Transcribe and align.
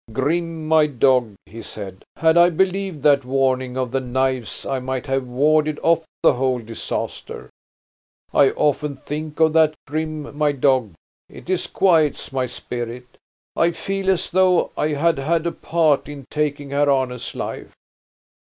"Grim, 0.11 0.67
my 0.67 0.87
dog," 0.87 1.35
he 1.45 1.61
said, 1.61 2.03
"had 2.15 2.35
I 2.35 2.49
believed 2.49 3.03
that 3.03 3.23
warning 3.23 3.77
of 3.77 3.91
the 3.91 3.99
knives 3.99 4.65
I 4.65 4.79
might 4.79 5.05
have 5.05 5.27
warded 5.27 5.77
off 5.83 6.05
the 6.23 6.33
whole 6.33 6.57
disaster. 6.57 7.51
I 8.33 8.49
often 8.49 8.95
think 8.95 9.39
of 9.39 9.53
that, 9.53 9.75
Grim, 9.85 10.35
my 10.35 10.53
dog. 10.53 10.95
It 11.29 11.45
disquiets 11.45 12.33
my 12.33 12.47
spirit, 12.47 13.19
I 13.55 13.73
feel 13.73 14.09
as 14.09 14.31
though 14.31 14.71
I 14.75 14.87
had 14.93 15.19
had 15.19 15.45
a 15.45 15.51
part 15.51 16.09
in 16.09 16.25
taking 16.31 16.71
Herr 16.71 16.89
Arne's 16.89 17.35
life. 17.35 17.75